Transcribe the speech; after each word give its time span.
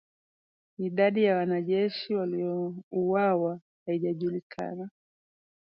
Idadi 0.77 1.23
ya 1.23 1.35
wanajeshi 1.37 2.15
waliouawa 2.15 3.59
haijajulikana 3.85 4.89